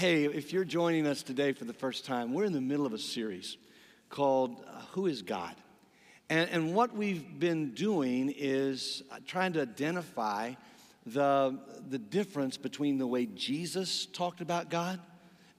[0.00, 2.94] Hey, if you're joining us today for the first time, we're in the middle of
[2.94, 3.58] a series
[4.08, 5.54] called uh, Who is God?
[6.30, 10.54] And, and what we've been doing is uh, trying to identify
[11.04, 11.58] the,
[11.90, 14.98] the difference between the way Jesus talked about God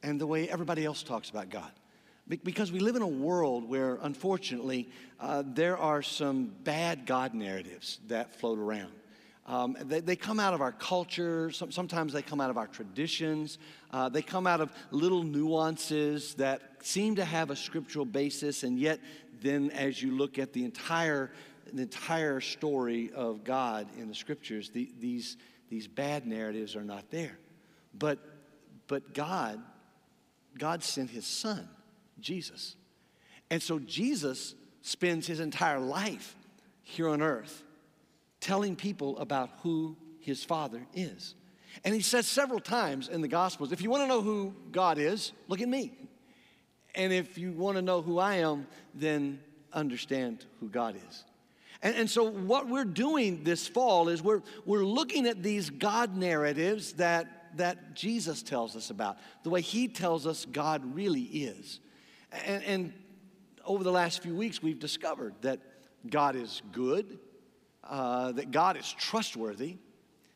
[0.01, 1.71] and the way everybody else talks about God.
[2.28, 4.89] Because we live in a world where, unfortunately,
[5.20, 8.92] uh, there are some bad God narratives that float around.
[9.52, 12.67] Um, they, they, come out of our culture, some, sometimes they come out of our
[12.67, 13.57] traditions,
[13.91, 18.79] uh, they come out of little nuances that seem to have a scriptural basis, and
[18.79, 19.02] yet,
[19.41, 21.31] then as you look at the entire,
[21.73, 25.35] the entire story of God in the scriptures, the, these,
[25.68, 27.38] these bad narratives are not there.
[27.93, 28.20] But,
[28.88, 29.62] but God,
[30.57, 31.68] God sent his son,
[32.21, 32.77] Jesus.
[33.49, 36.38] And so Jesus spends his entire life
[36.84, 37.65] here on earth
[38.41, 41.36] telling people about who his Father is.
[41.86, 44.98] And he says several times in the Gospels if you want to know who God
[44.98, 45.94] is, look at me.
[46.94, 49.40] And if you want to know who I am, then
[49.71, 51.24] understand who God is.
[51.82, 56.15] And, and so, what we're doing this fall is we're, we're looking at these God
[56.15, 61.80] narratives that, that Jesus tells us about, the way he tells us God really is.
[62.46, 62.93] And, and
[63.65, 65.59] over the last few weeks, we've discovered that
[66.09, 67.19] God is good,
[67.84, 69.78] uh, that God is trustworthy,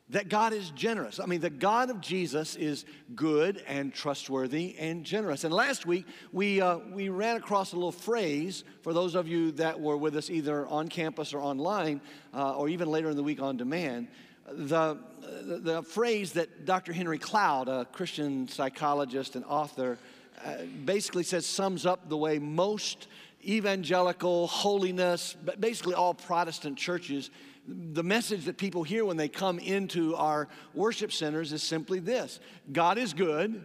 [0.09, 1.19] that God is generous.
[1.19, 5.43] I mean, the God of Jesus is good and trustworthy and generous.
[5.43, 9.51] And last week, we, uh, we ran across a little phrase for those of you
[9.53, 12.01] that were with us either on campus or online,
[12.33, 14.07] uh, or even later in the week on demand.
[14.47, 16.93] The, the, the, phrase that Dr.
[16.93, 19.97] Henry Cloud, a Christian psychologist and author,
[20.45, 23.07] uh, basically says sums up the way most
[23.45, 27.29] evangelical, holiness, basically all Protestant churches,
[27.67, 32.39] the message that people hear when they come into our worship centers is simply this
[32.71, 33.63] God is good,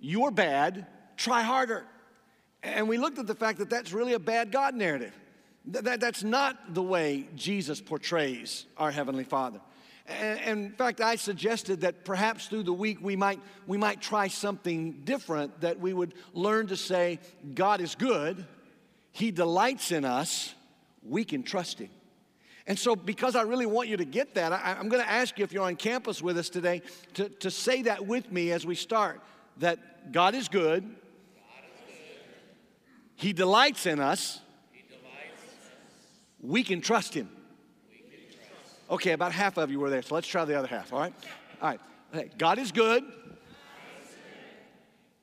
[0.00, 1.84] you're bad, try harder.
[2.62, 5.12] And we looked at the fact that that's really a bad God narrative.
[5.66, 9.60] That, that's not the way Jesus portrays our Heavenly Father.
[10.06, 14.28] And in fact, I suggested that perhaps through the week we might, we might try
[14.28, 17.18] something different, that we would learn to say,
[17.54, 18.46] God is good,
[19.16, 20.54] he delights in us,
[21.02, 21.88] we can trust Him.
[22.66, 25.38] And so, because I really want you to get that, I, am going to ask
[25.38, 26.82] you if you're on campus with us today
[27.14, 29.22] to, to say that with me as we start
[29.56, 30.94] that God is good.
[33.14, 35.40] He, delights in us, he delights
[36.42, 37.30] we can trust Him.
[38.90, 41.14] Okay, about half of you were there, so let's try the other half, all right?
[41.62, 41.80] All right.
[42.14, 42.30] Okay.
[42.36, 43.12] God is good, God
[44.02, 44.18] is good.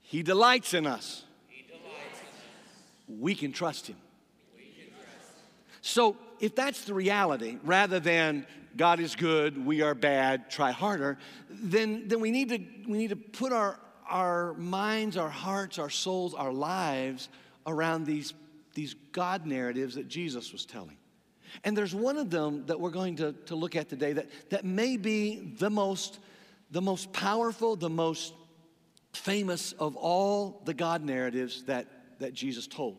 [0.01, 1.25] He delights in us
[3.07, 3.97] we can trust him.
[5.81, 11.17] So, if that's the reality, rather than God is good, we are bad, try harder,
[11.49, 12.59] then, then we, need to,
[12.89, 17.29] we need to put our, our minds, our hearts, our souls, our lives
[17.67, 18.33] around these,
[18.73, 20.97] these God narratives that Jesus was telling.
[21.63, 24.65] And there's one of them that we're going to, to look at today that, that
[24.65, 26.19] may be the most,
[26.71, 28.33] the most powerful, the most
[29.13, 31.87] famous of all the God narratives that
[32.23, 32.97] that Jesus told.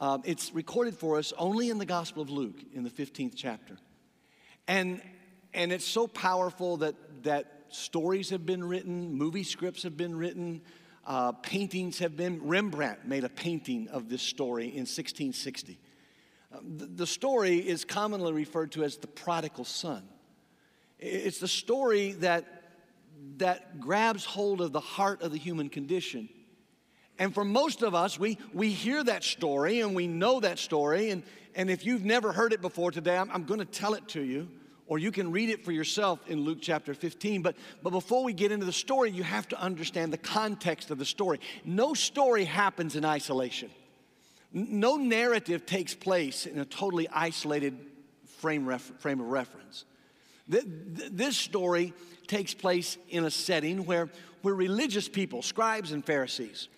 [0.00, 3.76] Um, it's recorded for us only in the Gospel of Luke in the 15th chapter.
[4.68, 5.02] And,
[5.52, 6.94] and it's so powerful that,
[7.24, 10.60] that stories have been written, movie scripts have been written,
[11.04, 12.46] uh, paintings have been.
[12.46, 15.76] Rembrandt made a painting of this story in 1660.
[16.52, 20.04] Um, the, the story is commonly referred to as the prodigal son.
[21.00, 22.44] It's the story that,
[23.38, 26.28] that grabs hold of the heart of the human condition
[27.18, 31.10] and for most of us, we, we hear that story and we know that story.
[31.10, 31.24] And,
[31.54, 34.22] and if you've never heard it before today, I'm, I'm going to tell it to
[34.22, 34.48] you,
[34.86, 37.42] or you can read it for yourself in Luke chapter 15.
[37.42, 40.98] But, but before we get into the story, you have to understand the context of
[40.98, 41.40] the story.
[41.64, 43.70] No story happens in isolation,
[44.52, 47.76] no narrative takes place in a totally isolated
[48.38, 49.84] frame, ref, frame of reference.
[50.46, 51.92] This story
[52.26, 54.08] takes place in a setting where,
[54.40, 56.68] where religious people, scribes and Pharisees,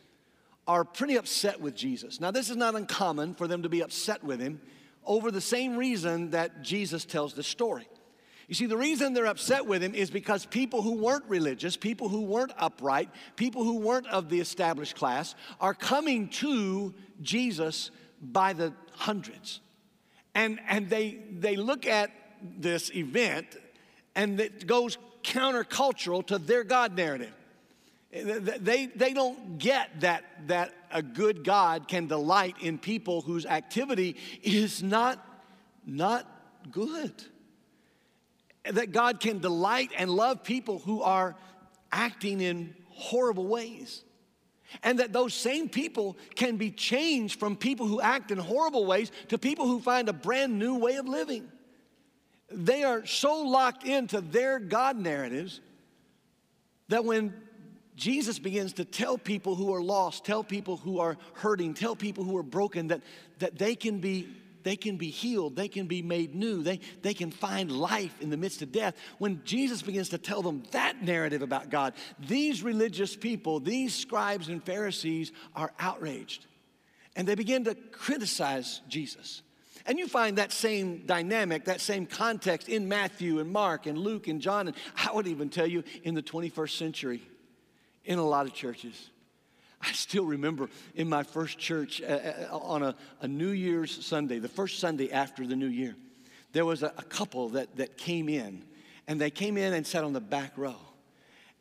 [0.70, 2.20] are pretty upset with Jesus.
[2.20, 4.60] Now, this is not uncommon for them to be upset with him
[5.04, 7.88] over the same reason that Jesus tells this story.
[8.46, 12.08] You see, the reason they're upset with him is because people who weren't religious, people
[12.08, 17.90] who weren't upright, people who weren't of the established class are coming to Jesus
[18.22, 19.58] by the hundreds.
[20.36, 22.12] And, and they, they look at
[22.42, 23.56] this event
[24.14, 27.34] and it goes countercultural to their God narrative.
[28.12, 34.16] They, they don't get that, that a good God can delight in people whose activity
[34.42, 35.24] is not,
[35.86, 36.26] not
[36.72, 37.12] good.
[38.64, 41.36] That God can delight and love people who are
[41.92, 44.02] acting in horrible ways.
[44.82, 49.10] And that those same people can be changed from people who act in horrible ways
[49.28, 51.48] to people who find a brand new way of living.
[52.50, 55.60] They are so locked into their God narratives
[56.88, 57.32] that when
[58.00, 62.24] Jesus begins to tell people who are lost, tell people who are hurting, tell people
[62.24, 63.02] who are broken that,
[63.40, 64.26] that they can be
[64.62, 68.28] they can be healed, they can be made new, they, they can find life in
[68.28, 68.94] the midst of death.
[69.16, 74.48] When Jesus begins to tell them that narrative about God, these religious people, these scribes
[74.48, 76.44] and Pharisees are outraged.
[77.16, 79.40] And they begin to criticize Jesus.
[79.86, 84.28] And you find that same dynamic, that same context in Matthew and Mark and Luke
[84.28, 87.22] and John, and I would even tell you in the 21st century
[88.04, 89.10] in a lot of churches.
[89.82, 92.06] I still remember in my first church uh,
[92.50, 95.96] uh, on a, a, New Year's Sunday, the first Sunday after the new year,
[96.52, 98.62] there was a, a couple that, that came in,
[99.06, 100.76] and they came in and sat on the back row.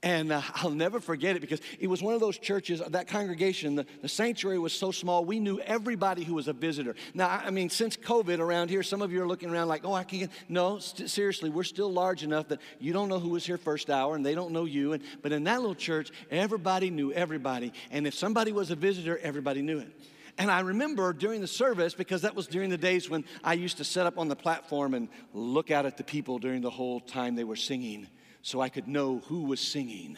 [0.01, 3.75] And uh, I'll never forget it because it was one of those churches, that congregation,
[3.75, 6.95] the, the, sanctuary was so small, we knew everybody who was a visitor.
[7.13, 9.93] Now, I mean, since COVID around here, some of you are looking around like, oh,
[9.93, 10.31] I can't.
[10.47, 13.89] No, st- seriously, we're still large enough that you don't know who was here first
[13.89, 14.93] hour and they don't know you.
[14.93, 17.73] And, but in that little church, everybody knew everybody.
[17.91, 19.89] And if somebody was a visitor, everybody knew it.
[20.37, 23.77] And I remember during the service, because that was during the days when I used
[23.77, 27.01] to set up on the platform and look out at the people during the whole
[27.01, 28.07] time they were singing
[28.41, 30.17] so I could know who was singing.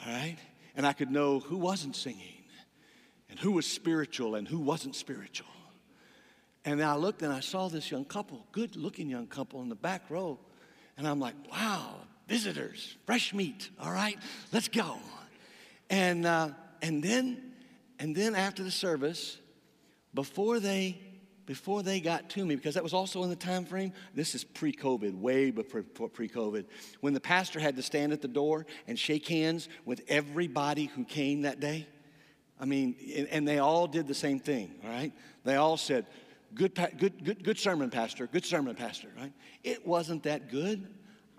[0.00, 0.36] All right?
[0.76, 2.44] And I could know who wasn't singing
[3.28, 5.48] and who was spiritual and who wasn't spiritual.
[6.64, 9.68] And then I looked and I saw this young couple, good looking young couple in
[9.68, 10.38] the back row.
[10.96, 11.96] And I'm like, wow,
[12.28, 13.70] visitors, fresh meat.
[13.80, 14.18] All right,
[14.52, 14.98] let's go.
[15.88, 16.50] And, uh,
[16.82, 17.52] and, then,
[17.98, 19.38] and then after the service,
[20.14, 21.00] before they
[21.48, 24.44] before they got to me, because that was also in the time frame, this is
[24.44, 26.66] pre COVID, way before pre COVID,
[27.00, 31.06] when the pastor had to stand at the door and shake hands with everybody who
[31.06, 31.86] came that day.
[32.60, 32.96] I mean,
[33.30, 35.10] and they all did the same thing, right?
[35.44, 36.04] They all said,
[36.54, 39.32] good, good, good, good sermon, Pastor, good sermon, Pastor, right?
[39.64, 40.86] It wasn't that good.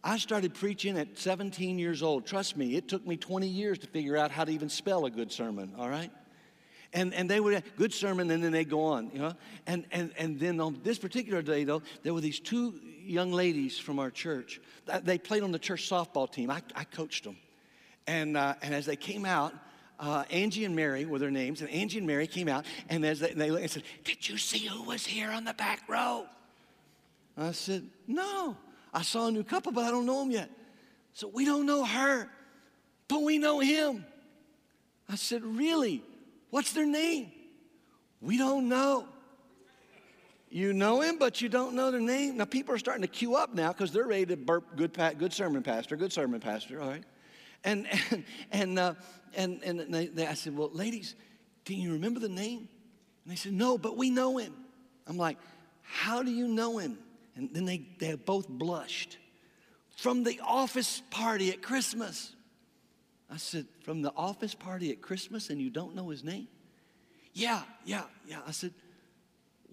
[0.04, 2.26] I started preaching at 17 years old.
[2.26, 5.12] Trust me, it took me 20 years to figure out how to even spell a
[5.12, 6.10] good sermon, all right?
[6.92, 9.34] And, and they would, good sermon, and then they'd go on, you know.
[9.68, 13.78] And, and, and then on this particular day, though, there were these two young ladies
[13.78, 14.60] from our church.
[15.04, 16.50] They played on the church softball team.
[16.50, 17.38] I, I coached them.
[18.08, 19.54] And, uh, and as they came out,
[20.00, 23.20] uh, Angie and Mary were their names, and Angie and Mary came out, and as
[23.20, 26.26] they, they said, Did you see who was here on the back row?
[27.38, 28.56] I said, No.
[28.94, 30.50] I saw a new couple, but I don't know them yet.
[31.14, 32.30] So we don't know her,
[33.08, 34.06] but we know him.
[35.08, 36.04] I said, Really?
[36.50, 37.32] What's their name?
[38.22, 39.08] We don't know.
[40.52, 42.38] You know him, but you don't know their name.
[42.38, 45.32] Now, people are starting to queue up now because they're ready to burp good, good
[45.32, 47.04] sermon, pastor, good sermon, pastor, all right?
[47.64, 48.94] And, and, and, uh,
[49.36, 51.16] and, and they, they, I said, Well, ladies,
[51.66, 52.68] do you remember the name?
[53.24, 54.54] And they said, No, but we know him.
[55.06, 55.38] I'm like,
[55.84, 56.98] How do you know him?
[57.36, 59.18] And then they, they both blushed.
[59.98, 62.34] From the office party at Christmas.
[63.32, 66.48] I said, From the office party at Christmas and you don't know his name?
[67.34, 68.40] Yeah, yeah, yeah.
[68.48, 68.74] I said,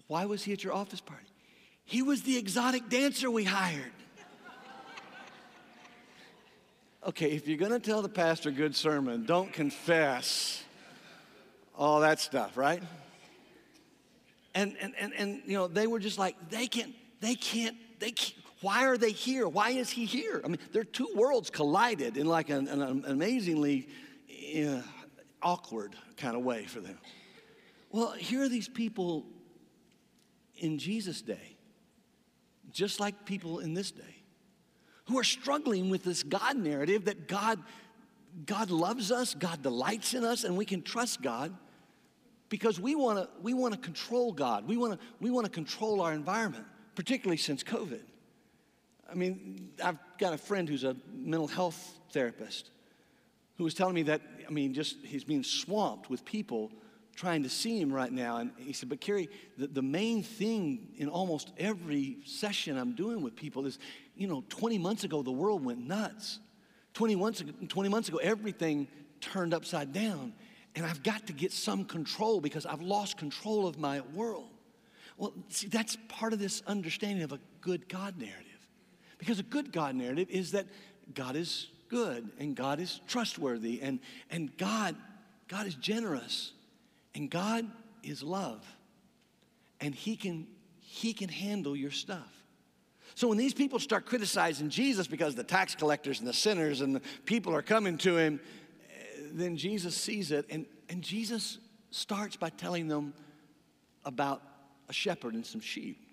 [0.07, 1.25] Why was he at your office party?
[1.85, 3.91] He was the exotic dancer we hired.
[7.07, 10.63] okay, if you're going to tell the pastor good sermon, don't confess
[11.77, 12.83] all that stuff, right?
[14.53, 18.11] And, and, and, and you know, they were just like, they can't, they can't, they
[18.11, 19.47] can't, why are they here?
[19.47, 20.41] Why is he here?
[20.43, 23.87] I mean, their two worlds collided in like an, an amazingly
[24.57, 24.81] uh,
[25.41, 26.97] awkward kind of way for them.
[27.91, 29.25] Well, here are these people
[30.57, 31.57] in Jesus' day,
[32.71, 34.03] just like people in this day,
[35.05, 37.59] who are struggling with this God narrative that God,
[38.45, 41.55] God loves us, God delights in us, and we can trust God
[42.49, 44.67] because we want to we want to control God.
[44.67, 48.01] We want to we want to control our environment, particularly since COVID.
[49.09, 52.71] I mean, I've got a friend who's a mental health therapist
[53.57, 56.71] who was telling me that, I mean, just he's being swamped with people
[57.15, 58.37] trying to see him right now.
[58.37, 63.21] And he said, But Kerry, the, the main thing in almost every session I'm doing
[63.21, 63.79] with people is,
[64.15, 66.39] you know, 20 months ago, the world went nuts.
[66.93, 68.87] 20 months ago, 20 months ago everything
[69.19, 70.33] turned upside down.
[70.75, 74.49] And I've got to get some control because I've lost control of my world.
[75.17, 78.46] Well, see, that's part of this understanding of a good God narrative.
[79.17, 80.65] Because a good God narrative is that
[81.13, 84.95] God is good and God is trustworthy and, and God,
[85.47, 86.51] God is generous
[87.15, 87.65] and God
[88.03, 88.63] is love.
[89.79, 90.47] And he can,
[90.79, 92.33] he can handle your stuff.
[93.15, 96.95] So when these people start criticizing Jesus because the tax collectors and the sinners and
[96.95, 98.39] the people are coming to him,
[99.31, 101.57] then Jesus sees it, and, and Jesus
[101.91, 103.13] starts by telling them
[104.05, 104.41] about
[104.89, 106.06] a shepherd and some sheep.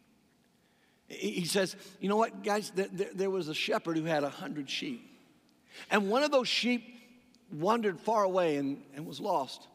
[1.15, 2.73] He says, You know what, guys?
[2.75, 5.11] There, was a shepherd who had a hundred sheep.
[5.91, 6.97] And one of those sheep
[7.53, 9.67] wandered far away and, and was lost.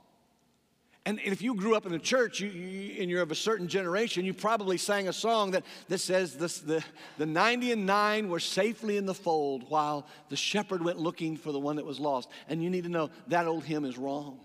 [1.05, 3.67] And if you grew up in the church you, you, and you're of a certain
[3.67, 6.83] generation, you probably sang a song that, that says this, the,
[7.17, 11.51] the 90 and 9 were safely in the fold while the shepherd went looking for
[11.51, 12.29] the one that was lost.
[12.47, 14.39] And you need to know that old hymn is wrong.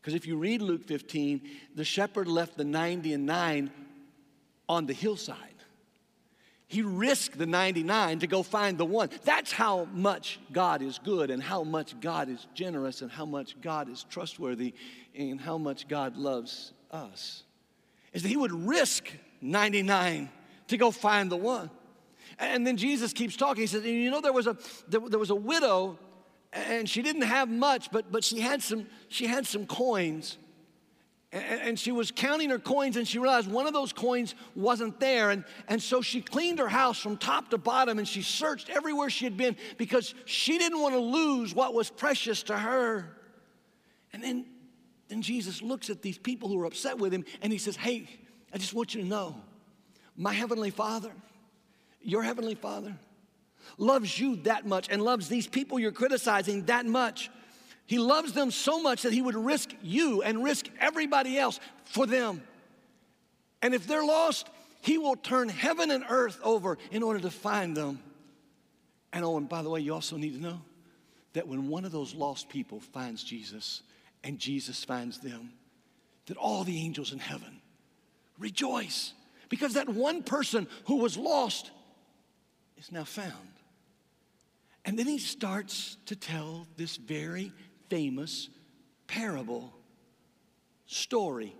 [0.00, 1.42] Because if you read Luke 15,
[1.76, 3.70] the shepherd left the 90 and 9
[4.68, 5.36] on the hillside.
[6.72, 9.10] He risked the 99 to go find the one.
[9.24, 13.60] That's how much God is good and how much God is generous and how much
[13.60, 14.72] God is trustworthy
[15.14, 17.42] and how much God loves us.
[18.14, 19.12] Is that he would risk
[19.42, 20.30] 99
[20.68, 21.68] to go find the one.
[22.38, 23.60] And then Jesus keeps talking.
[23.60, 24.56] He says, You know, there was a,
[24.88, 25.98] there, there was a widow
[26.54, 30.38] and she didn't have much, but, but she, had some, she had some coins
[31.32, 35.30] and she was counting her coins and she realized one of those coins wasn't there.
[35.30, 39.08] And, and so she cleaned her house from top to bottom and she searched everywhere
[39.08, 43.16] she had been because she didn't want to lose what was precious to her.
[44.12, 44.44] And then,
[45.08, 48.06] then Jesus looks at these people who are upset with him and he says, Hey,
[48.52, 49.36] I just want you to know
[50.14, 51.12] my heavenly Father,
[52.02, 52.94] your heavenly Father,
[53.78, 57.30] loves you that much and loves these people you're criticizing that much
[57.86, 62.06] he loves them so much that he would risk you and risk everybody else for
[62.06, 62.42] them.
[63.60, 64.48] And if they're lost,
[64.80, 68.00] he will turn heaven and earth over in order to find them.
[69.12, 70.60] And oh, and by the way, you also need to know
[71.34, 73.82] that when one of those lost people finds Jesus
[74.24, 75.52] and Jesus finds them,
[76.26, 77.60] that all the angels in heaven
[78.38, 79.12] rejoice
[79.48, 81.70] because that one person who was lost
[82.78, 83.32] is now found.
[84.84, 87.52] And then he starts to tell this very
[87.92, 88.48] famous
[89.06, 89.70] parable,
[90.86, 91.54] story,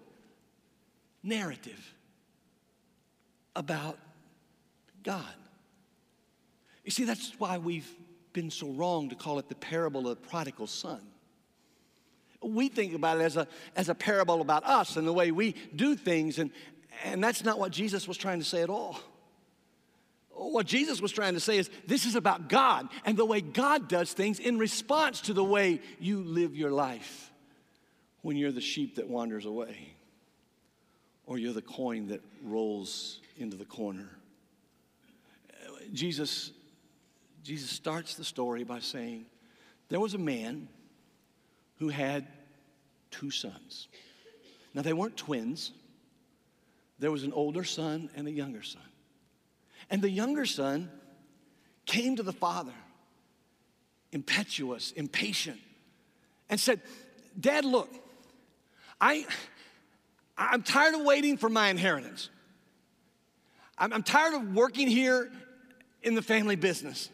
[1.23, 1.95] narrative
[3.55, 3.99] about
[5.03, 5.35] God.
[6.87, 7.95] You see, that's why we've
[8.33, 11.03] been so wrong to call it the parable of the prodigal son.
[12.43, 13.47] We think about it as a,
[13.77, 16.51] as a parable about us and the way we do things, and,
[17.05, 18.99] and that's not what Jesus was trying to say at all.
[20.35, 23.89] What Jesus was trying to say is this is about God and the way God
[23.89, 27.31] does things in response to the way you live your life
[28.23, 29.95] when you're the sheep that wanders away
[31.27, 34.09] or you're the coin that rolls into the corner.
[35.93, 36.53] Jesus,
[37.43, 39.27] Jesus starts the story by saying
[39.89, 40.69] there was a man
[41.79, 42.27] who had
[43.11, 43.89] two sons.
[44.75, 45.73] Now, they weren't twins,
[46.99, 48.83] there was an older son and a younger son.
[49.93, 50.91] And the younger son
[51.85, 52.73] came to the father,
[54.11, 55.61] impetuous, impatient,
[56.49, 56.81] and said,
[57.39, 57.91] Dad, look,
[58.99, 59.27] I,
[60.39, 62.31] I'm tired of waiting for my inheritance.
[63.77, 65.31] I'm, I'm tired of working here
[66.03, 67.11] in the family business.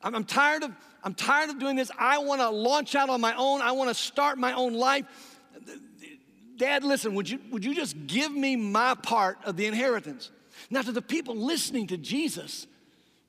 [0.00, 0.70] I'm, I'm, tired of,
[1.02, 1.90] I'm tired of doing this.
[1.98, 3.60] I want to launch out on my own.
[3.60, 5.04] I want to start my own life.
[6.56, 10.30] Dad, listen, would you, would you just give me my part of the inheritance?
[10.70, 12.66] Now, to the people listening to Jesus,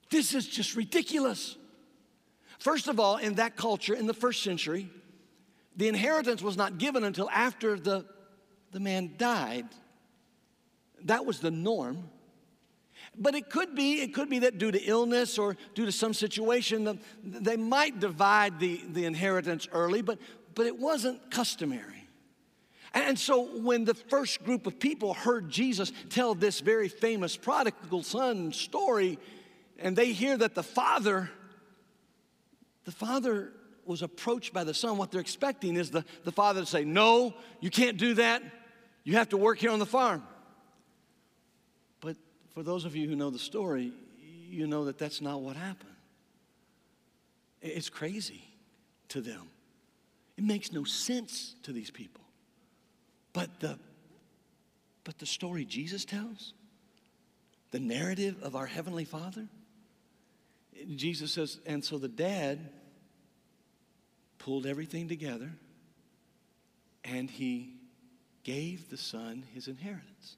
[0.10, 1.58] this is just ridiculous.
[2.60, 4.90] First of all, in that culture, in the first century,
[5.76, 8.06] the inheritance was not given until after the,
[8.72, 9.68] the man died.
[11.06, 12.10] That was the norm.
[13.18, 16.14] But it could be, it could be that due to illness or due to some
[16.14, 20.20] situation, they might divide the, the inheritance early, but,
[20.56, 21.99] but it wasn't customary.
[22.94, 28.04] And so when the first group of people heard Jesus tell this very famous prodigal
[28.04, 29.20] son story,
[29.78, 31.30] and they hear that the father,
[32.86, 33.52] the father
[33.86, 37.34] was approached by the son, what they're expecting is the, the father to say, No,
[37.60, 38.42] you can't do that.
[39.04, 40.24] You have to work here on the farm.
[42.02, 42.18] But
[42.54, 43.94] for those of you who know the story,
[44.50, 45.90] you know that that's not what happened.
[47.62, 48.44] It's crazy
[49.10, 49.50] to them.
[50.38, 52.24] It makes no sense to these people.
[53.34, 53.78] But the,
[55.04, 56.54] but the story Jesus tells,
[57.72, 59.48] the narrative of our Heavenly Father,
[60.96, 62.70] Jesus says, and so the dad
[64.40, 65.52] pulled everything together
[67.04, 67.74] and he
[68.44, 70.38] gave the son his inheritance.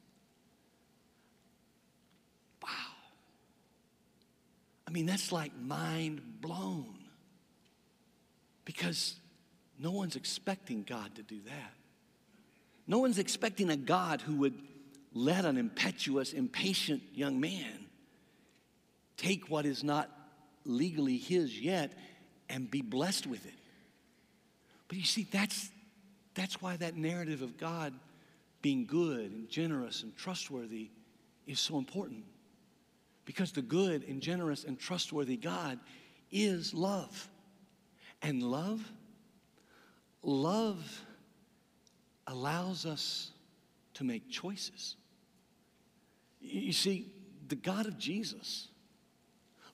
[2.61, 2.69] Wow.
[4.87, 6.95] I mean, that's like mind blown
[8.65, 9.15] because
[9.79, 11.73] no one's expecting God to do that.
[12.87, 14.59] No one's expecting a God who would
[15.13, 17.85] let an impetuous, impatient young man
[19.17, 20.09] take what is not
[20.65, 21.93] legally his yet
[22.49, 23.53] and be blessed with it.
[24.87, 25.69] But you see, that's,
[26.33, 27.93] that's why that narrative of God
[28.61, 30.89] being good and generous and trustworthy
[31.47, 32.23] is so important.
[33.25, 35.79] Because the good and generous and trustworthy God
[36.31, 37.29] is love.
[38.21, 38.83] And love,
[40.23, 41.05] love
[42.31, 43.31] allows us
[43.95, 44.95] to make choices.
[46.39, 47.11] You see,
[47.47, 48.69] the God of Jesus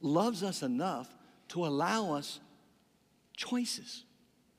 [0.02, 1.08] loves us enough
[1.50, 2.40] to allow us
[3.36, 4.04] choices.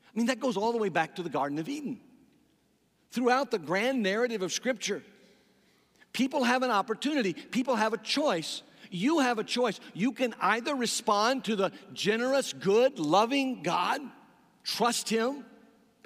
[0.07, 2.01] I mean, that goes all the way back to the Garden of Eden.
[3.11, 5.03] Throughout the grand narrative of Scripture,
[6.13, 8.63] people have an opportunity, people have a choice.
[8.91, 9.81] You have a choice.
[9.93, 14.01] You can either respond to the generous, good, loving God,
[14.65, 15.45] trust Him,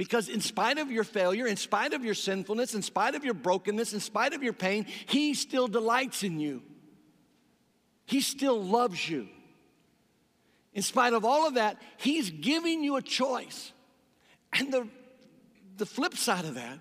[0.03, 3.35] because in spite of your failure, in spite of your sinfulness, in spite of your
[3.35, 6.61] brokenness, in spite of your pain, He still delights in you.
[8.05, 9.29] He still loves you.
[10.75, 13.73] In spite of all of that, He's giving you a choice.
[14.53, 14.89] And the,
[15.77, 16.81] the flip side of that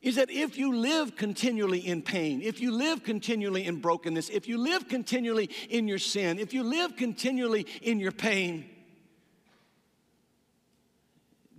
[0.00, 4.48] is that if you live continually in pain, if you live continually in brokenness, if
[4.48, 8.70] you live continually in your sin, if you live continually in your pain,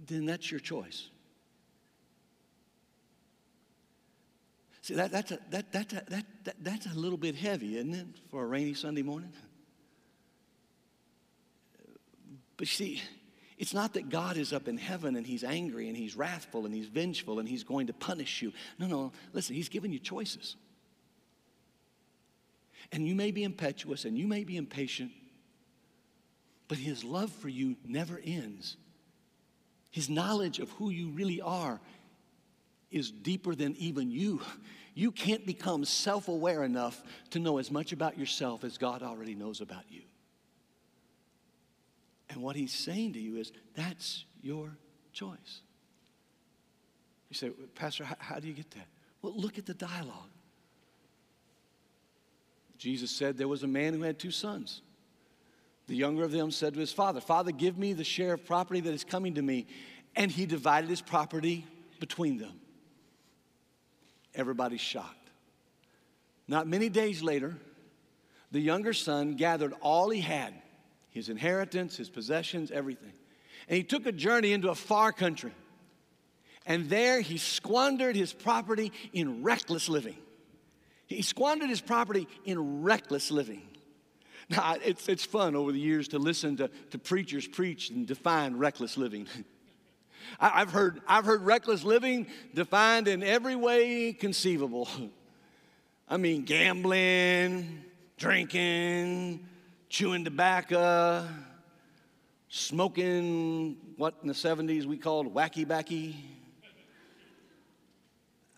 [0.10, 1.10] then that's your choice.
[4.82, 7.94] See, that, that's, a, that, that's, a, that, that, that's a little bit heavy, isn't
[7.94, 9.32] it, for a rainy Sunday morning?
[12.58, 13.02] But see,
[13.58, 16.74] it's not that God is up in heaven and he's angry and he's wrathful and
[16.74, 18.52] he's vengeful and he's going to punish you.
[18.80, 20.56] No, no, listen, he's giving you choices.
[22.92, 25.12] And you may be impetuous and you may be impatient,
[26.68, 28.76] but his love for you never ends.
[29.92, 31.80] His knowledge of who you really are
[32.92, 34.42] is deeper than even you.
[34.94, 39.36] You can't become self aware enough to know as much about yourself as God already
[39.36, 40.02] knows about you.
[42.30, 44.78] And what he's saying to you is that's your
[45.14, 45.62] choice.
[47.30, 48.88] You say, Pastor, how, how do you get that?
[49.22, 50.30] Well, look at the dialogue.
[52.78, 54.82] Jesus said there was a man who had two sons.
[55.90, 58.80] The younger of them said to his father, Father, give me the share of property
[58.80, 59.66] that is coming to me.
[60.16, 61.66] And he divided his property
[62.00, 62.62] between them.
[64.36, 65.32] Everybody's shocked.
[66.48, 67.58] Not many days later,
[68.52, 70.54] the younger son gathered all he had
[71.10, 73.14] his inheritance, his possessions, everything.
[73.68, 75.54] And he took a journey into a far country.
[76.68, 80.18] And there he squandered his property in reckless living.
[81.08, 83.64] He squandered his property in reckless living.
[84.58, 88.58] Now, it's, it's fun over the years to listen to, to preachers preach and define
[88.58, 89.28] reckless living.
[90.40, 94.90] I, I've heard, I've heard reckless living defined in every way conceivable.
[96.10, 97.84] I mean, gambling,
[98.18, 99.46] drinking,
[99.90, 101.28] chewing tobacco,
[102.48, 106.16] smoking what in the 70s we called wacky backy.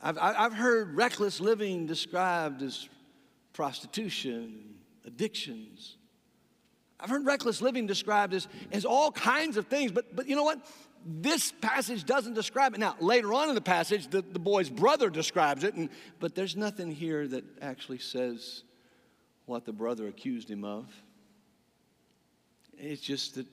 [0.01, 2.87] I've, I've heard reckless living described as
[3.53, 4.70] prostitution,
[5.05, 5.97] addictions.
[6.99, 10.43] I've heard reckless living described as, as all kinds of things, but, but you know
[10.43, 10.59] what?
[11.03, 12.79] This passage doesn't describe it.
[12.79, 16.55] Now, later on in the passage, the, the boy's brother describes it, and, but there's
[16.55, 18.63] nothing here that actually says
[19.47, 20.85] what the brother accused him of.
[22.77, 23.47] It's just that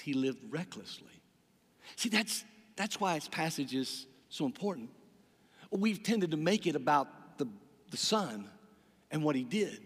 [0.00, 1.20] he lived recklessly.
[1.96, 2.44] See, that's,
[2.76, 4.90] that's why this passage is so important.
[5.70, 7.48] We've tended to make it about the,
[7.90, 8.48] the son
[9.10, 9.80] and what he did,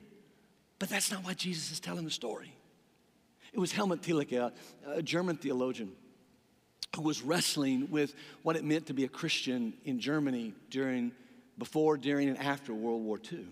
[0.82, 2.52] but that's not why Jesus is telling the story.
[3.52, 4.50] It was Helmut Thielicke,
[4.84, 5.92] a German theologian,
[6.96, 11.12] who was wrestling with what it meant to be a Christian in Germany during,
[11.56, 13.46] before, during, and after World War II.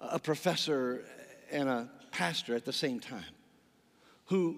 [0.00, 1.04] A professor
[1.52, 3.22] and a pastor at the same time
[4.24, 4.56] who,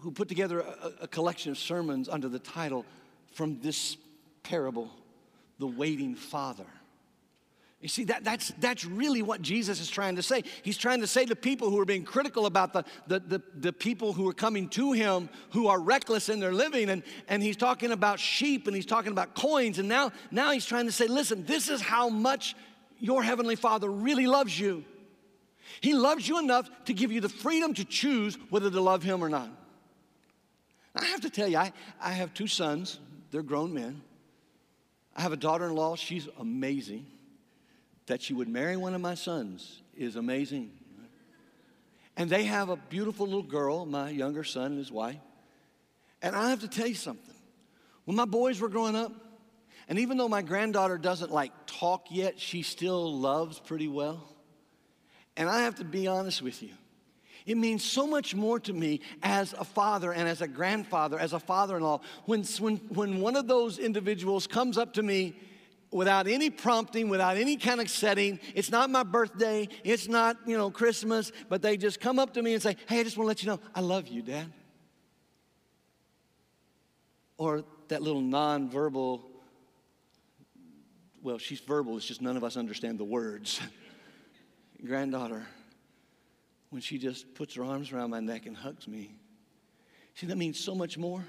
[0.00, 2.86] who put together a, a collection of sermons under the title
[3.34, 3.98] From This
[4.44, 4.88] Parable,
[5.58, 6.64] The Waiting Father.
[7.82, 10.44] You see, that, that's, that's really what Jesus is trying to say.
[10.62, 13.72] He's trying to say to people who are being critical about the, the, the, the,
[13.72, 16.90] people who are coming to him who are reckless in their living.
[16.90, 19.80] And, and he's talking about sheep and he's talking about coins.
[19.80, 22.54] And now, now he's trying to say, listen, this is how much
[23.00, 24.84] your heavenly Father really loves you.
[25.80, 29.24] He loves you enough to give you the freedom to choose whether to love Him
[29.24, 29.50] or not.
[30.94, 33.00] I have to tell you, I, I have two sons,
[33.32, 34.02] they're grown men.
[35.16, 37.06] I have a daughter in law, she's amazing.
[38.12, 40.70] That she would marry one of my sons is amazing.
[42.14, 45.16] And they have a beautiful little girl, my younger son and his wife.
[46.20, 47.34] And I have to tell you something.
[48.04, 49.12] When my boys were growing up,
[49.88, 54.28] and even though my granddaughter doesn't like talk yet, she still loves pretty well.
[55.34, 56.74] And I have to be honest with you.
[57.46, 61.32] It means so much more to me as a father and as a grandfather, as
[61.32, 62.02] a father in law.
[62.26, 65.34] When, when, when one of those individuals comes up to me
[65.92, 70.56] without any prompting, without any kind of setting, it's not my birthday, it's not, you
[70.56, 73.26] know, Christmas, but they just come up to me and say, Hey, I just want
[73.26, 74.52] to let you know, I love you, Dad.
[77.36, 79.28] Or that little non-verbal,
[81.22, 83.60] well, she's verbal, it's just none of us understand the words.
[84.84, 85.46] Granddaughter
[86.70, 89.14] when she just puts her arms around my neck and hugs me.
[90.14, 91.22] See, that means so much more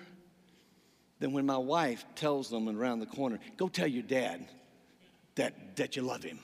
[1.24, 4.46] than when my wife tells them around the corner, go tell your dad
[5.36, 6.38] that, that you love him.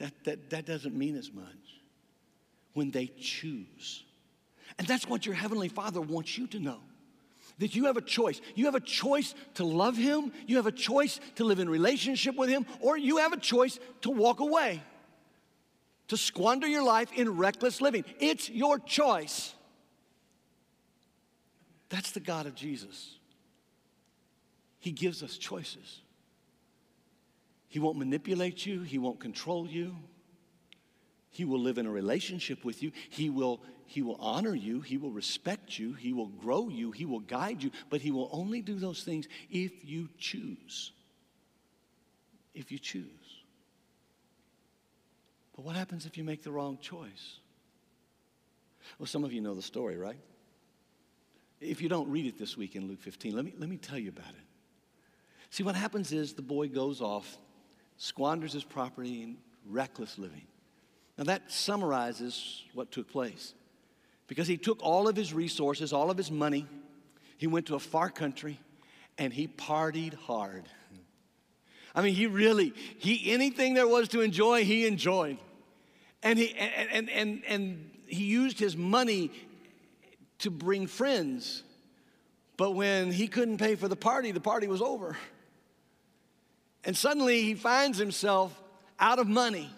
[0.00, 1.44] That, that, that doesn't mean as much
[2.72, 4.02] when they choose.
[4.76, 6.80] And that's what your Heavenly Father wants you to know
[7.58, 8.40] that you have a choice.
[8.56, 12.34] You have a choice to love Him, you have a choice to live in relationship
[12.34, 14.82] with Him, or you have a choice to walk away
[16.08, 18.04] to squander your life in reckless living.
[18.18, 19.54] It's your choice.
[21.88, 23.17] That's the God of Jesus.
[24.78, 26.02] He gives us choices.
[27.68, 29.94] He won't manipulate you, He won't control you.
[31.30, 32.90] He will live in a relationship with you.
[33.10, 34.80] He will, he will honor you.
[34.80, 35.92] He will respect you.
[35.92, 36.90] He will grow you.
[36.90, 37.70] He will guide you.
[37.90, 40.92] But He will only do those things if you choose.
[42.54, 43.04] If you choose.
[45.54, 47.40] But what happens if you make the wrong choice?
[48.98, 50.18] Well, some of you know the story, right?
[51.60, 53.98] If you don't read it this week in Luke 15, let me, let me tell
[53.98, 54.47] you about it.
[55.50, 57.38] See, what happens is the boy goes off,
[57.96, 60.46] squanders his property in reckless living.
[61.16, 63.54] Now, that summarizes what took place.
[64.28, 66.66] Because he took all of his resources, all of his money,
[67.38, 68.60] he went to a far country,
[69.16, 70.64] and he partied hard.
[71.94, 75.38] I mean, he really, he anything there was to enjoy, he enjoyed.
[76.22, 79.30] And he, and, and, and, and he used his money
[80.40, 81.62] to bring friends.
[82.56, 85.16] But when he couldn't pay for the party, the party was over.
[86.88, 88.58] And suddenly he finds himself
[88.98, 89.68] out of money.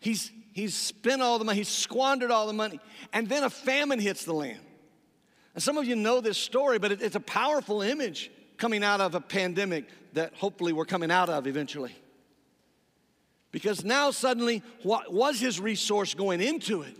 [0.00, 2.80] He's, he's spent all the money, he's squandered all the money.
[3.12, 4.58] And then a famine hits the land.
[5.54, 9.00] And some of you know this story, but it, it's a powerful image coming out
[9.00, 11.94] of a pandemic that hopefully we're coming out of eventually.
[13.52, 16.96] Because now suddenly, what was his resource going into it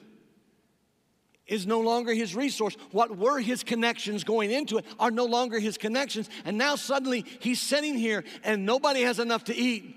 [1.46, 2.76] is no longer his resource.
[2.90, 6.28] What were his connections going into it are no longer his connections.
[6.44, 9.94] And now suddenly he's sitting here and nobody has enough to eat.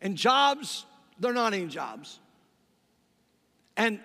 [0.00, 0.86] And jobs,
[1.18, 2.20] they're not any jobs.
[3.76, 4.00] And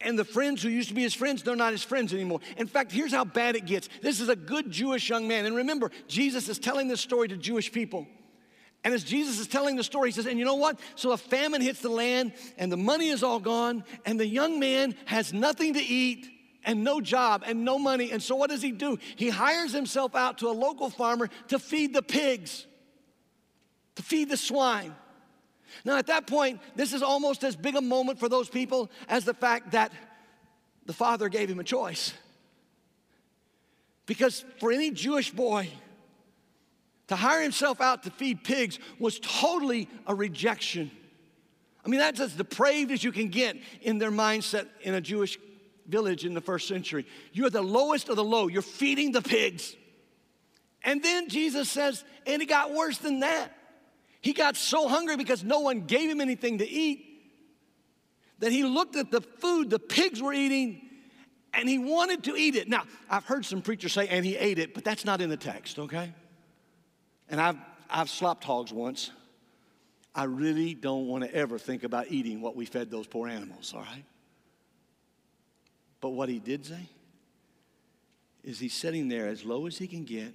[0.00, 2.38] and the friends who used to be his friends, they're not his friends anymore.
[2.56, 3.88] In fact, here's how bad it gets.
[4.00, 5.44] This is a good Jewish young man.
[5.44, 8.06] And remember, Jesus is telling this story to Jewish people.
[8.84, 10.78] And as Jesus is telling the story, he says, And you know what?
[10.94, 14.60] So a famine hits the land, and the money is all gone, and the young
[14.60, 16.28] man has nothing to eat
[16.64, 18.10] and no job and no money.
[18.12, 18.98] And so what does he do?
[19.16, 22.66] He hires himself out to a local farmer to feed the pigs,
[23.96, 24.94] to feed the swine.
[25.84, 29.24] Now, at that point, this is almost as big a moment for those people as
[29.24, 29.92] the fact that
[30.86, 32.12] the father gave him a choice.
[34.06, 35.68] Because for any Jewish boy,
[37.08, 40.90] to hire himself out to feed pigs was totally a rejection.
[41.84, 45.38] I mean, that's as depraved as you can get in their mindset in a Jewish
[45.86, 47.06] village in the first century.
[47.32, 49.74] You're the lowest of the low, you're feeding the pigs.
[50.84, 53.52] And then Jesus says, and it got worse than that.
[54.20, 57.04] He got so hungry because no one gave him anything to eat
[58.40, 60.82] that he looked at the food the pigs were eating
[61.54, 62.68] and he wanted to eat it.
[62.68, 65.36] Now, I've heard some preachers say, and he ate it, but that's not in the
[65.36, 66.12] text, okay?
[67.28, 67.56] And I've,
[67.90, 69.10] I've slopped hogs once.
[70.14, 73.72] I really don't want to ever think about eating what we fed those poor animals,
[73.74, 74.04] all right?
[76.00, 76.88] But what he did say
[78.44, 80.32] is he's sitting there as low as he can get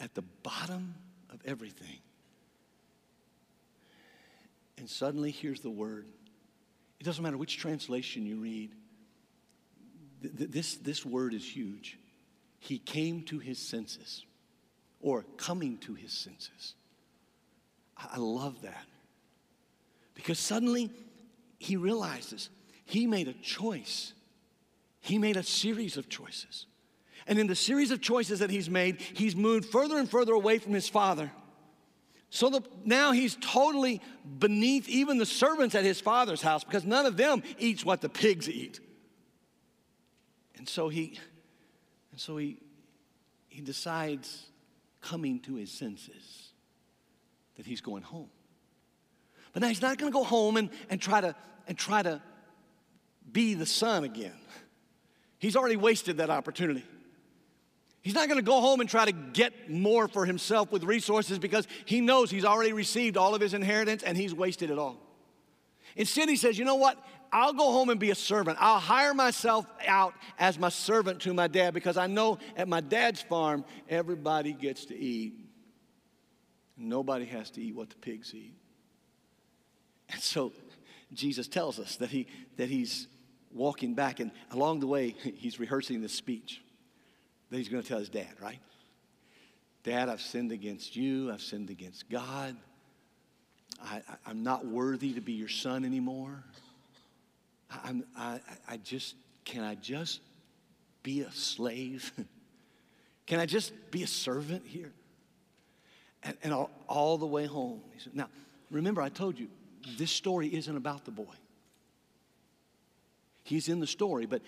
[0.00, 0.94] at the bottom
[1.30, 1.98] of everything.
[4.78, 6.06] And suddenly, here's the word.
[7.00, 8.70] It doesn't matter which translation you read,
[10.22, 11.98] this, this word is huge.
[12.58, 14.24] He came to his senses
[15.04, 16.74] or coming to his senses.
[17.96, 18.86] I love that.
[20.14, 20.90] Because suddenly
[21.58, 22.48] he realizes
[22.86, 24.14] he made a choice.
[25.00, 26.66] He made a series of choices.
[27.26, 30.56] And in the series of choices that he's made, he's moved further and further away
[30.58, 31.30] from his father.
[32.30, 34.00] So the, now he's totally
[34.38, 38.08] beneath even the servants at his father's house because none of them eats what the
[38.08, 38.80] pigs eat.
[40.56, 41.18] And so he,
[42.10, 42.56] and so he,
[43.48, 44.46] he decides
[45.04, 46.52] coming to his senses
[47.56, 48.30] that he's going home.
[49.52, 51.36] But now he's not going to go home and, and, try to,
[51.68, 52.20] and try to
[53.30, 54.34] be the son again.
[55.38, 56.84] He's already wasted that opportunity.
[58.02, 61.38] He's not going to go home and try to get more for himself with resources
[61.38, 65.00] because he knows he's already received all of his inheritance and he's wasted it all.
[65.96, 66.98] Instead, he says, You know what?
[67.34, 68.58] I'll go home and be a servant.
[68.60, 72.80] I'll hire myself out as my servant to my dad because I know at my
[72.80, 75.34] dad's farm, everybody gets to eat.
[76.76, 78.54] Nobody has to eat what the pigs eat.
[80.10, 80.52] And so
[81.12, 83.08] Jesus tells us that, he, that he's
[83.52, 86.62] walking back, and along the way, he's rehearsing this speech
[87.50, 88.60] that he's going to tell his dad, right?
[89.82, 92.56] Dad, I've sinned against you, I've sinned against God.
[93.82, 96.44] I, am not worthy to be your son anymore.
[97.82, 100.20] I'm, I, I just, can I just
[101.02, 102.12] be a slave?
[103.26, 104.92] can I just be a servant here?
[106.22, 107.80] And, and all, all the way home.
[107.92, 108.28] He said, now,
[108.70, 109.48] remember, I told you,
[109.98, 111.34] this story isn't about the boy.
[113.42, 114.40] He's in the story, but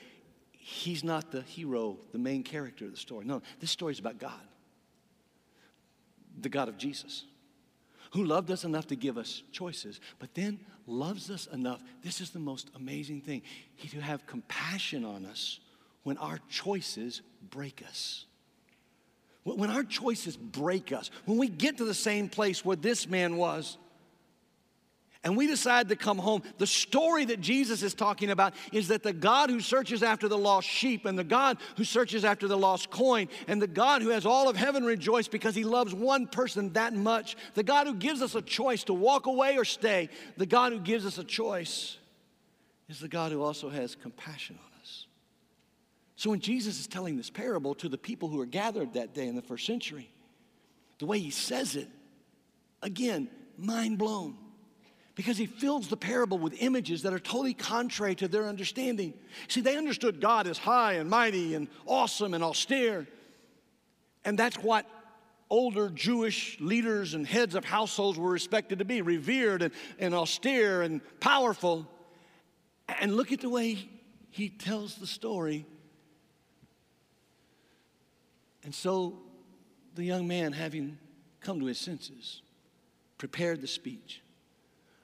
[0.52, 3.26] he's not the hero, the main character of the story.
[3.26, 4.32] No, this story is about God,
[6.40, 7.24] the God of Jesus,
[8.12, 11.82] who loved us enough to give us choices, but then loves us enough.
[12.02, 13.42] This is the most amazing thing.
[13.74, 15.60] He to have compassion on us
[16.02, 18.26] when our choices break us.
[19.44, 23.36] When our choices break us, when we get to the same place where this man
[23.36, 23.78] was,
[25.26, 26.44] and we decide to come home.
[26.58, 30.38] The story that Jesus is talking about is that the God who searches after the
[30.38, 34.10] lost sheep, and the God who searches after the lost coin, and the God who
[34.10, 37.94] has all of heaven rejoice because he loves one person that much, the God who
[37.94, 41.24] gives us a choice to walk away or stay, the God who gives us a
[41.24, 41.98] choice
[42.88, 45.08] is the God who also has compassion on us.
[46.14, 49.26] So when Jesus is telling this parable to the people who are gathered that day
[49.26, 50.08] in the first century,
[51.00, 51.88] the way he says it,
[52.80, 54.36] again, mind blown
[55.16, 59.14] because he fills the parable with images that are totally contrary to their understanding.
[59.48, 63.08] See, they understood God as high and mighty and awesome and austere.
[64.26, 64.86] And that's what
[65.48, 70.82] older Jewish leaders and heads of households were expected to be revered and, and austere
[70.82, 71.86] and powerful.
[73.00, 73.88] And look at the way
[74.28, 75.64] he tells the story.
[78.64, 79.18] And so
[79.94, 80.98] the young man, having
[81.40, 82.42] come to his senses,
[83.16, 84.20] prepared the speech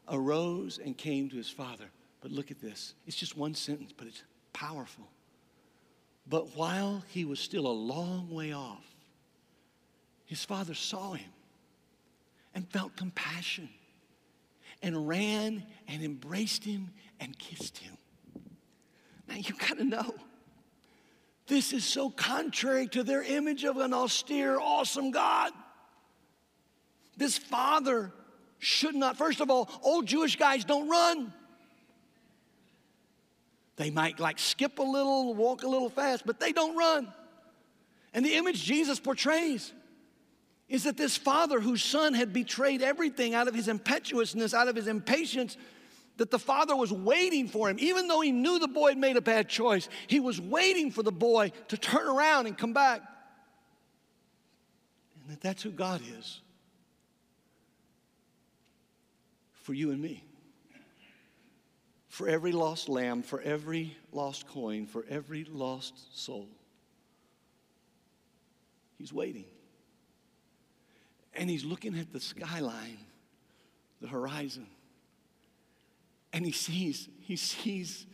[0.08, 1.86] arose and came to his father.
[2.20, 2.94] But look at this.
[3.06, 5.08] It's just one sentence, but it's powerful.
[6.28, 8.84] But while he was still a long way off,
[10.24, 11.30] his father saw him
[12.54, 13.68] and felt compassion
[14.82, 17.96] and ran and embraced him and kissed him.
[19.28, 20.14] Now you got to know.
[21.46, 25.52] This is so contrary to their image of an austere, awesome God.
[27.16, 28.12] This father
[28.62, 29.16] should not.
[29.16, 31.32] First of all, old Jewish guys don't run.
[33.76, 37.12] They might like skip a little, walk a little fast, but they don't run.
[38.14, 39.72] And the image Jesus portrays
[40.68, 44.76] is that this father whose son had betrayed everything out of his impetuousness, out of
[44.76, 45.56] his impatience,
[46.18, 47.76] that the father was waiting for him.
[47.80, 51.02] Even though he knew the boy had made a bad choice, he was waiting for
[51.02, 53.02] the boy to turn around and come back.
[55.20, 56.40] And that that's who God is.
[59.62, 60.24] For you and me.
[62.08, 66.48] For every lost lamb, for every lost coin, for every lost soul.
[68.98, 69.46] He's waiting.
[71.34, 72.98] And he's looking at the skyline,
[74.02, 74.66] the horizon.
[76.34, 78.06] And he sees, he sees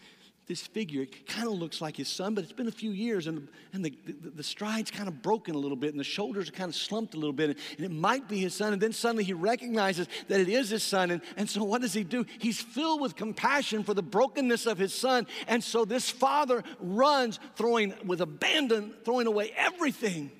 [0.48, 1.02] this figure.
[1.02, 3.84] It kind of looks like his son, but it's been a few years, and, and
[3.84, 6.70] the, the, the stride's kind of broken a little bit, and the shoulders are kind
[6.70, 8.72] of slumped a little bit, and it might be his son.
[8.72, 11.10] And then suddenly he recognizes that it is his son.
[11.10, 12.24] And, and so what does he do?
[12.38, 15.26] He's filled with compassion for the brokenness of his son.
[15.46, 20.30] And so this father runs, throwing with abandon, throwing away everything.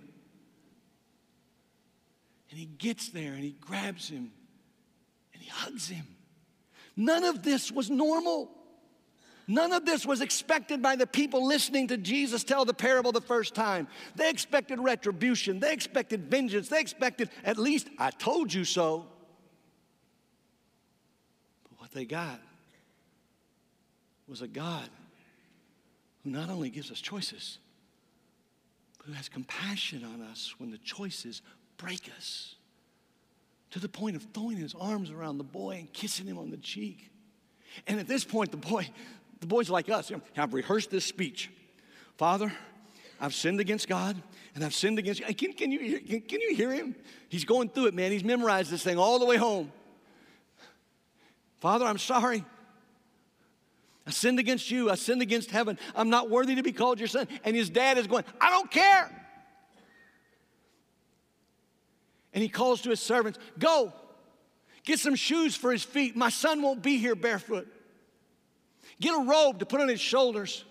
[2.51, 4.33] And he gets there and he grabs him
[5.35, 6.07] and he hugs him.
[6.97, 8.51] None of this was normal.
[9.51, 13.23] None of this was expected by the people listening to Jesus tell the parable the
[13.23, 13.89] first time.
[14.15, 19.07] They expected retribution, they expected vengeance, they expected at least, I told you so.
[21.65, 22.41] But what they got
[24.29, 24.91] was a God
[26.23, 27.59] who not only gives us choices,
[28.99, 31.41] but who has compassion on us when the choices
[31.79, 32.57] break us
[33.71, 36.59] to the point of throwing his arms around the boy and kissing him on the
[36.59, 37.11] cheek.
[37.87, 38.89] And at this point, the boy,
[39.41, 41.51] the boys like us have rehearsed this speech.
[42.17, 42.53] Father,
[43.21, 44.21] I've sinned against God
[44.55, 45.27] and I've sinned against you.
[45.35, 46.95] Can, can, you, can, can you hear him?
[47.29, 48.11] He's going through it, man.
[48.11, 49.71] He's memorized this thing all the way home.
[51.61, 52.45] Father, I'm sorry.
[54.07, 54.91] I sinned against you.
[54.91, 55.79] I sinned against heaven.
[55.95, 57.29] I'm not worthy to be called your son.
[57.45, 59.11] And his dad is going, I don't care.
[62.33, 63.93] And he calls to his servants, Go,
[64.85, 66.17] get some shoes for his feet.
[66.17, 67.67] My son won't be here barefoot.
[69.01, 70.65] Get a robe to put on his shoulders.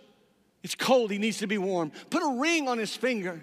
[0.64, 1.92] It's cold, he needs to be warm.
[2.10, 3.42] Put a ring on his finger.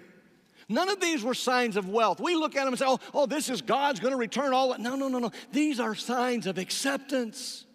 [0.67, 2.19] None of these were signs of wealth.
[2.19, 4.69] We look at them and say, oh, oh this is God's going to return all
[4.69, 4.79] that.
[4.79, 5.31] No, no, no, no.
[5.51, 7.65] These are signs of acceptance.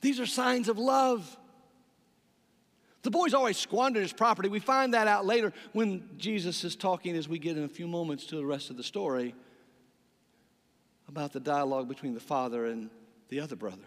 [0.00, 1.38] These are signs of love.
[3.02, 4.48] The boy's always squandered his property.
[4.48, 7.86] We find that out later when Jesus is talking, as we get in a few
[7.86, 9.34] moments to the rest of the story,
[11.08, 12.88] about the dialogue between the father and
[13.28, 13.82] the other brother.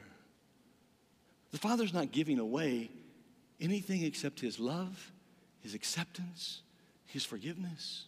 [1.55, 2.89] The father's not giving away
[3.61, 5.13] anything except his love,
[5.61, 6.59] his acceptance,
[7.05, 8.07] his forgiveness.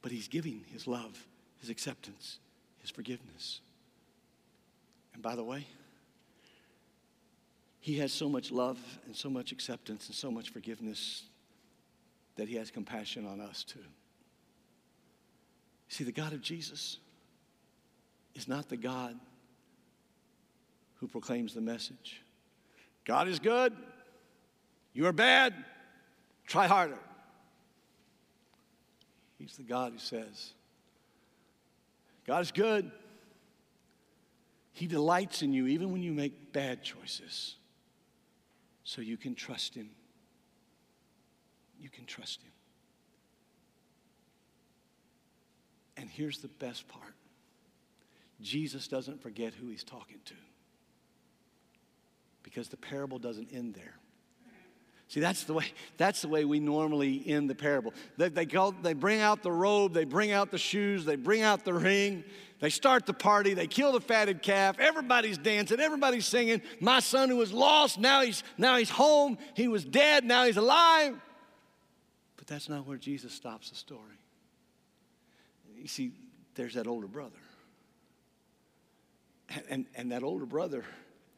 [0.00, 1.22] But he's giving his love,
[1.60, 2.38] his acceptance,
[2.78, 3.60] his forgiveness.
[5.12, 5.66] And by the way,
[7.80, 11.22] he has so much love and so much acceptance and so much forgiveness
[12.36, 13.84] that he has compassion on us too.
[15.90, 16.96] See, the God of Jesus
[18.34, 19.20] is not the God
[20.96, 22.22] who proclaims the message
[23.04, 23.72] God is good,
[24.92, 25.54] you are bad,
[26.46, 26.98] try harder.
[29.38, 30.52] He's the God who says,
[32.26, 32.90] God is good.
[34.72, 37.56] He delights in you even when you make bad choices
[38.84, 39.90] so you can trust Him.
[41.80, 42.52] You can trust Him.
[45.96, 47.14] And here's the best part
[48.40, 50.34] Jesus doesn't forget who He's talking to
[52.46, 53.96] because the parable doesn't end there.
[55.08, 57.92] See, that's the way, that's the way we normally end the parable.
[58.16, 61.42] They, they, go, they bring out the robe, they bring out the shoes, they bring
[61.42, 62.22] out the ring,
[62.60, 66.62] they start the party, they kill the fatted calf, everybody's dancing, everybody's singing.
[66.80, 69.38] My son who was lost, now he's, now he's home.
[69.54, 71.20] He was dead, now he's alive.
[72.36, 74.00] But that's not where Jesus stops the story.
[75.76, 76.12] You see,
[76.54, 77.36] there's that older brother.
[79.48, 80.84] And, and, and that older brother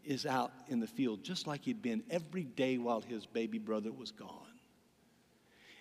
[0.08, 3.92] is out in the field just like he'd been every day while his baby brother
[3.92, 4.30] was gone.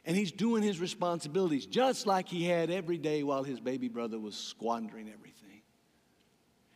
[0.05, 4.19] And he's doing his responsibilities just like he had every day while his baby brother
[4.19, 5.61] was squandering everything.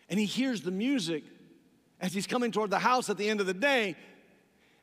[0.09, 1.23] And he hears the music
[1.99, 3.95] as he's coming toward the house at the end of the day.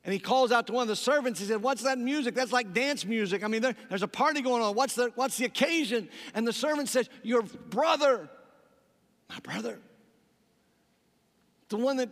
[0.04, 1.40] And he calls out to one of the servants.
[1.40, 2.34] He said, What's that music?
[2.34, 3.42] That's like dance music.
[3.44, 4.74] I mean, there, there's a party going on.
[4.74, 6.08] What's the, what's the occasion?
[6.34, 8.30] And the servant says, Your brother,
[9.28, 9.80] my brother,
[11.68, 12.08] the one that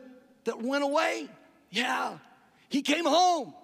[0.47, 1.29] that went away?
[1.71, 2.19] Yeah.
[2.69, 3.55] He came home.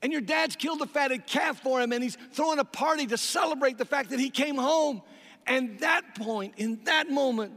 [0.00, 3.18] And your dad's killed a fatted calf for him, and he's throwing a party to
[3.18, 5.02] celebrate the fact that he came home.
[5.46, 7.52] And that point, in that moment,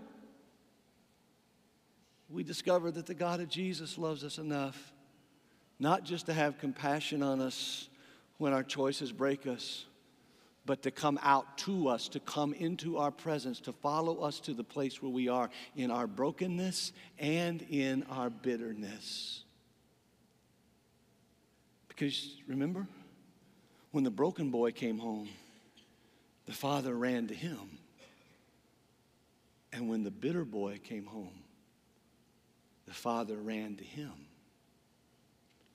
[2.30, 4.94] we discover that the God of Jesus loves us enough
[5.80, 7.90] not just to have compassion on us
[8.38, 9.86] when our choices break us,
[10.68, 14.54] but to come out to us, to come into our presence, to follow us to
[14.54, 19.46] the place where we are in our brokenness and in our bitterness.
[21.88, 22.86] Because remember,
[23.92, 25.30] when the broken boy came home,
[26.46, 27.80] the father ran to him.
[29.72, 31.44] And when the bitter boy came home,
[32.86, 34.12] the father ran to him.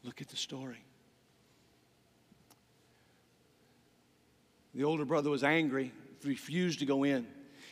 [0.04, 0.84] Look at the story.
[4.74, 5.92] The older brother was angry,
[6.24, 7.26] refused to go in.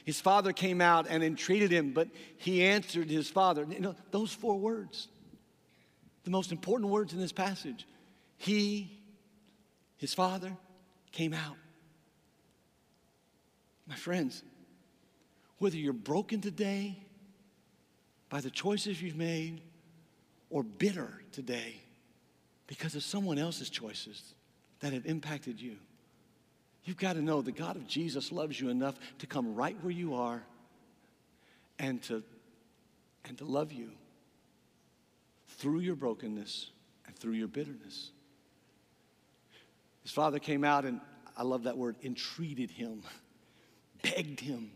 [0.04, 3.66] His father came out and entreated him, but he answered his father.
[3.68, 5.08] You know, those four words,
[6.24, 7.86] the most important words in this passage.
[8.36, 8.98] He,
[9.96, 10.52] his father,
[11.12, 11.56] came out.
[13.86, 14.42] My friends,
[15.58, 16.96] whether you're broken today
[18.28, 19.60] by the choices you've made
[20.48, 21.80] or bitter today
[22.66, 24.34] because of someone else's choices
[24.80, 25.76] that have impacted you,
[26.84, 29.92] You've got to know the God of Jesus loves you enough to come right where
[29.92, 30.42] you are
[31.78, 32.22] and to,
[33.24, 33.90] and to love you
[35.48, 36.70] through your brokenness
[37.06, 38.10] and through your bitterness.
[40.02, 41.00] His father came out and
[41.36, 43.02] I love that word, entreated him,
[44.02, 44.70] begged him.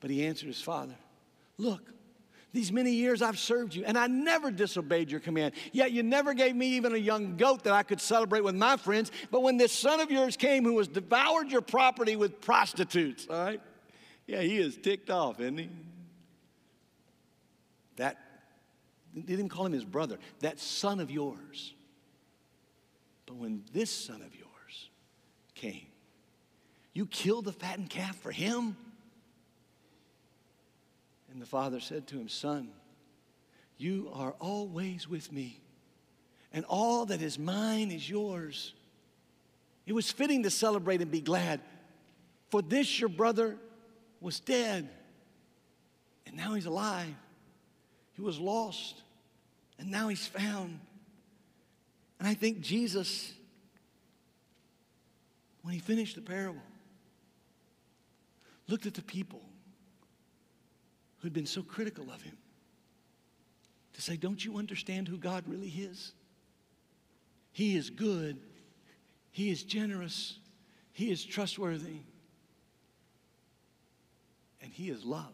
[0.00, 0.94] But he answered his father,
[1.58, 1.82] Look,
[2.52, 5.54] these many years I've served you, and I never disobeyed your command.
[5.72, 8.76] Yet you never gave me even a young goat that I could celebrate with my
[8.76, 9.10] friends.
[9.30, 13.42] But when this son of yours came who has devoured your property with prostitutes, all
[13.42, 13.60] right?
[14.26, 15.70] Yeah, he is ticked off, isn't he?
[17.96, 18.18] That,
[19.14, 21.74] they didn't even call him his brother, that son of yours.
[23.24, 24.90] But when this son of yours
[25.54, 25.86] came,
[26.92, 28.76] you killed the fattened calf for him?
[31.32, 32.68] And the father said to him, Son,
[33.78, 35.60] you are always with me,
[36.52, 38.74] and all that is mine is yours.
[39.86, 41.60] It was fitting to celebrate and be glad,
[42.50, 43.56] for this your brother
[44.20, 44.90] was dead,
[46.26, 47.14] and now he's alive.
[48.12, 49.02] He was lost,
[49.78, 50.80] and now he's found.
[52.18, 53.32] And I think Jesus,
[55.62, 56.60] when he finished the parable,
[58.68, 59.40] looked at the people
[61.22, 62.36] who'd been so critical of him
[63.94, 66.12] to say, Don't you understand who God really is?
[67.52, 68.38] He is good,
[69.30, 70.38] He is generous,
[70.92, 72.00] He is trustworthy,
[74.60, 75.32] and He is love.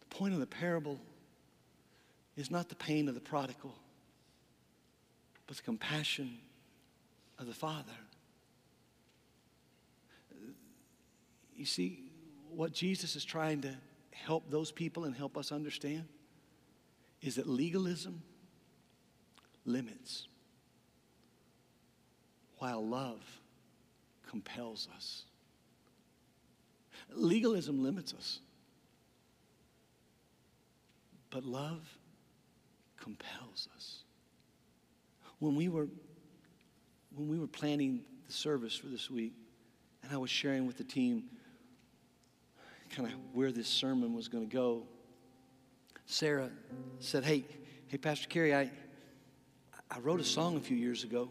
[0.00, 0.98] The point of the parable
[2.36, 3.74] is not the pain of the prodigal,
[5.46, 6.38] but the compassion
[7.38, 7.92] of the Father.
[11.54, 12.05] You see,
[12.56, 13.74] what Jesus is trying to
[14.12, 16.04] help those people and help us understand
[17.20, 18.22] is that legalism
[19.66, 20.26] limits,
[22.56, 23.20] while love
[24.26, 25.24] compels us.
[27.14, 28.40] Legalism limits us,
[31.28, 31.86] but love
[32.98, 33.98] compels us.
[35.40, 35.88] When we were
[37.14, 39.32] when we were planning the service for this week,
[40.02, 41.24] and I was sharing with the team
[42.96, 44.84] kind of where this sermon was going to go,
[46.06, 46.48] Sarah
[46.98, 47.44] said, Hey,
[47.88, 48.70] hey, Pastor Kerry, I,
[49.90, 51.28] I wrote a song a few years ago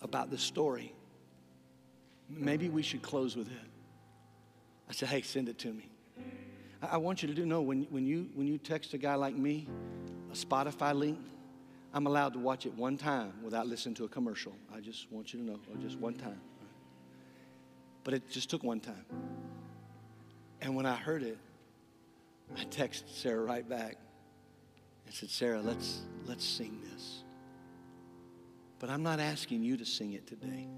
[0.00, 0.94] about this story.
[2.30, 3.58] Maybe we should close with it.
[4.88, 5.90] I said, Hey, send it to me.
[6.80, 9.14] I, I want you to do know when, when, you, when you text a guy
[9.14, 9.68] like me
[10.30, 11.18] a Spotify link,
[11.92, 14.54] I'm allowed to watch it one time without listening to a commercial.
[14.74, 16.40] I just want you to know, just one time.
[18.04, 19.04] But it just took one time.
[20.60, 21.38] And when I heard it,
[22.56, 23.96] I texted Sarah right back
[25.06, 27.22] and said, Sarah, let's, let's sing this.
[28.78, 30.68] But I'm not asking you to sing it today.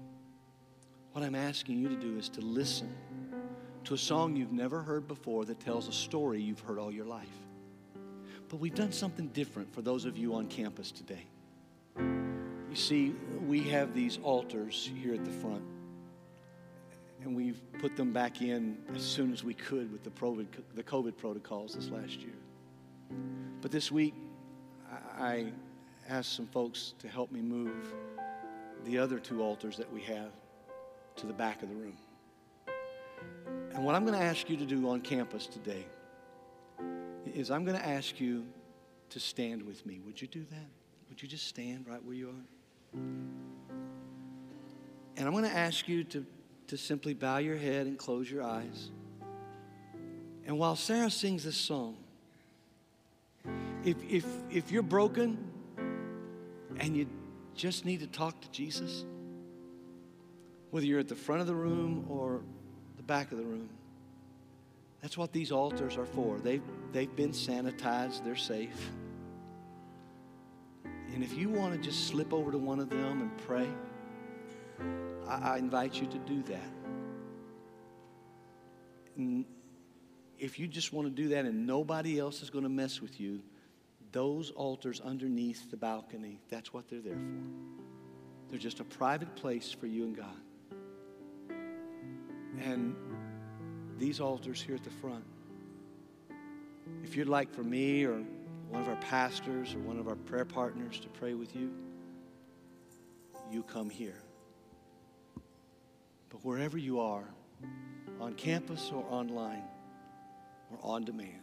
[1.13, 2.93] What I'm asking you to do is to listen
[3.83, 7.05] to a song you've never heard before that tells a story you've heard all your
[7.05, 7.27] life.
[8.49, 11.25] But we've done something different for those of you on campus today.
[11.97, 13.15] You see,
[13.45, 15.63] we have these altars here at the front
[17.23, 20.83] and we've put them back in as soon as we could with the COVID, the
[20.83, 22.33] COVID protocols this last year.
[23.61, 24.15] But this week,
[25.17, 25.51] I
[26.09, 27.93] asked some folks to help me move
[28.85, 30.31] the other two altars that we have
[31.17, 31.97] to the back of the room.
[33.73, 35.85] And what I'm going to ask you to do on campus today
[37.33, 38.45] is I'm going to ask you
[39.09, 40.01] to stand with me.
[40.05, 40.69] Would you do that?
[41.09, 42.99] Would you just stand right where you are?
[45.17, 46.25] And I'm going to ask you to
[46.71, 48.91] to simply bow your head and close your eyes.
[50.45, 51.97] And while Sarah sings this song,
[53.83, 55.37] if, if, if you're broken
[56.77, 57.07] and you
[57.55, 59.03] just need to talk to Jesus,
[60.69, 62.39] whether you're at the front of the room or
[62.95, 63.67] the back of the room,
[65.01, 66.37] that's what these altars are for.
[66.37, 66.63] They've,
[66.93, 68.91] they've been sanitized, they're safe.
[71.13, 73.67] And if you want to just slip over to one of them and pray,
[75.27, 76.73] I, I invite you to do that.
[79.17, 79.45] And
[80.39, 83.19] if you just want to do that and nobody else is going to mess with
[83.19, 83.41] you,
[84.11, 87.81] those altars underneath the balcony, that's what they're there for.
[88.49, 90.41] They're just a private place for you and God.
[92.61, 92.95] And
[93.97, 95.23] these altars here at the front,
[97.03, 98.21] if you'd like for me or
[98.69, 101.71] one of our pastors or one of our prayer partners to pray with you,
[103.51, 104.21] you come here.
[106.31, 107.25] But wherever you are,
[108.19, 109.63] on campus or online
[110.71, 111.41] or on demand,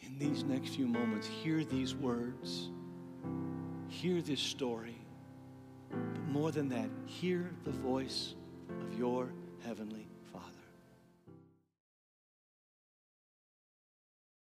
[0.00, 2.70] in these next few moments, hear these words,
[3.88, 4.98] hear this story,
[5.90, 8.34] but more than that, hear the voice
[8.82, 9.32] of your
[9.64, 10.09] Heavenly.